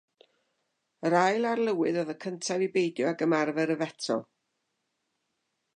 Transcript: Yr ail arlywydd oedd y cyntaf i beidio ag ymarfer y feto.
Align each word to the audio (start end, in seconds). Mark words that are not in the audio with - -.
Yr 1.09 1.15
ail 1.19 1.45
arlywydd 1.49 1.99
oedd 2.05 2.11
y 2.15 2.15
cyntaf 2.25 2.65
i 2.67 2.69
beidio 2.79 3.09
ag 3.13 3.23
ymarfer 3.27 3.75
y 3.77 3.79
feto. 3.85 4.21